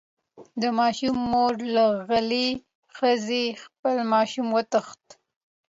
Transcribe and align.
د 0.61 0.63
ماشوم 0.79 1.15
مور 1.31 1.53
له 1.75 1.85
غلې 2.07 2.47
ښځې 2.97 3.45
خپل 3.63 3.95
ماشوم 4.13 4.47
وغوښت. 4.51 5.03